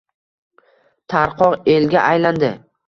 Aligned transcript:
Tarqoq 1.15 1.63
elga 1.77 2.05
aylandi 2.15 2.55